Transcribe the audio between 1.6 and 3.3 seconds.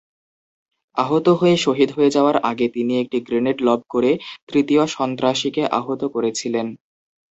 শহীদ হয়ে যাওয়ার আগে তিনি একটি